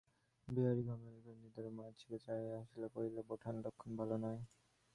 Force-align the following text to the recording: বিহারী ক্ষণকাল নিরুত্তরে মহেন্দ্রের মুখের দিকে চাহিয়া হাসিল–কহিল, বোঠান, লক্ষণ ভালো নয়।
বিহারী 0.47 0.81
ক্ষণকাল 0.83 1.13
নিরুত্তরে 1.25 1.69
মহেন্দ্রের 1.69 1.75
মুখের 1.77 1.93
দিকে 2.01 2.25
চাহিয়া 2.25 2.55
হাসিল–কহিল, 2.59 3.15
বোঠান, 3.29 3.55
লক্ষণ 3.65 3.91
ভালো 3.99 4.15
নয়। 4.23 4.39